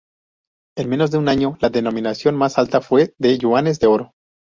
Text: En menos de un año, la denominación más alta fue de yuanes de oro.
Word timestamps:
En 0.77 0.89
menos 0.89 1.11
de 1.11 1.19
un 1.19 1.29
año, 1.29 1.59
la 1.61 1.69
denominación 1.69 2.35
más 2.35 2.57
alta 2.57 2.81
fue 2.81 3.13
de 3.19 3.37
yuanes 3.37 3.79
de 3.79 3.85
oro. 3.85 4.13